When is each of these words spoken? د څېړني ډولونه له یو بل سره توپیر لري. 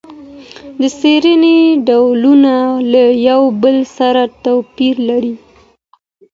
د 0.79 0.83
څېړني 0.99 1.59
ډولونه 1.87 2.53
له 2.91 3.03
یو 3.27 3.41
بل 3.63 3.77
سره 3.97 4.21
توپیر 4.43 4.95
لري. 5.09 5.35